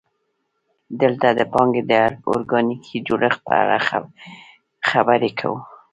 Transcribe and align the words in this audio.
دلته 1.01 1.27
د 1.33 1.41
پانګې 1.53 1.81
د 1.89 1.91
ارګانیکي 2.35 2.97
جوړښت 3.07 3.39
په 3.47 3.53
اړه 3.61 3.77
خبرې 4.89 5.31
کوو 5.39 5.59